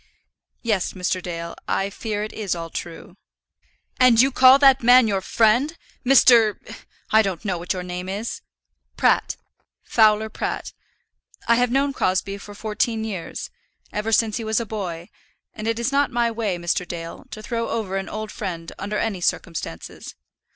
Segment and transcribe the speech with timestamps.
[0.63, 1.21] "Yes, Mr.
[1.21, 3.17] Dale; I fear it is all true."
[3.99, 5.77] "And you call that man your friend!
[6.03, 6.55] Mr.;
[7.11, 8.41] I don't know what your name is."
[8.97, 9.37] "Pratt;
[9.83, 10.73] Fowler Pratt.
[11.47, 13.51] I have known Crosbie for fourteen years,
[13.93, 15.07] ever since he was a boy;
[15.53, 16.83] and it is not my way, Mr.
[16.87, 20.15] Dale, to throw over an old friend under any circumstances."